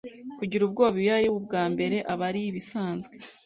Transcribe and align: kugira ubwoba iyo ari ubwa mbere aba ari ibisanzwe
kugira 0.37 0.61
ubwoba 0.65 0.97
iyo 1.01 1.11
ari 1.17 1.27
ubwa 1.37 1.63
mbere 1.73 1.97
aba 2.11 2.23
ari 2.29 2.41
ibisanzwe 2.49 3.15